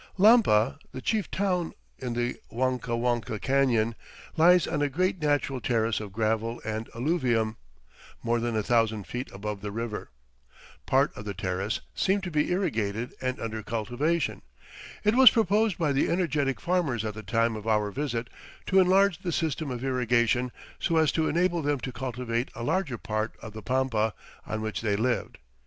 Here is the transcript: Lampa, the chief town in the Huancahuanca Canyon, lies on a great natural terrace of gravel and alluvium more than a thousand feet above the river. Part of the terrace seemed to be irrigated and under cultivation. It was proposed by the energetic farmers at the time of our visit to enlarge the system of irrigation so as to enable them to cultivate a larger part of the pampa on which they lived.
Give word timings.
Lampa, 0.17 0.79
the 0.93 0.99
chief 0.99 1.29
town 1.29 1.73
in 1.99 2.13
the 2.13 2.35
Huancahuanca 2.51 3.39
Canyon, 3.39 3.93
lies 4.35 4.65
on 4.65 4.81
a 4.81 4.89
great 4.89 5.21
natural 5.21 5.61
terrace 5.61 5.99
of 5.99 6.11
gravel 6.11 6.59
and 6.65 6.89
alluvium 6.95 7.55
more 8.23 8.39
than 8.39 8.55
a 8.55 8.63
thousand 8.63 9.05
feet 9.05 9.29
above 9.31 9.61
the 9.61 9.69
river. 9.71 10.09
Part 10.87 11.15
of 11.15 11.25
the 11.25 11.35
terrace 11.35 11.81
seemed 11.93 12.23
to 12.23 12.31
be 12.31 12.49
irrigated 12.51 13.13
and 13.21 13.39
under 13.39 13.61
cultivation. 13.61 14.41
It 15.03 15.13
was 15.13 15.29
proposed 15.29 15.77
by 15.77 15.91
the 15.91 16.09
energetic 16.09 16.59
farmers 16.59 17.05
at 17.05 17.13
the 17.13 17.21
time 17.21 17.55
of 17.55 17.67
our 17.67 17.91
visit 17.91 18.27
to 18.65 18.79
enlarge 18.79 19.19
the 19.19 19.31
system 19.31 19.69
of 19.69 19.83
irrigation 19.83 20.51
so 20.79 20.97
as 20.97 21.11
to 21.11 21.27
enable 21.29 21.61
them 21.61 21.79
to 21.79 21.91
cultivate 21.93 22.49
a 22.55 22.63
larger 22.63 22.97
part 22.97 23.33
of 23.39 23.53
the 23.53 23.61
pampa 23.61 24.15
on 24.47 24.61
which 24.61 24.81
they 24.81 24.95
lived. 24.95 25.37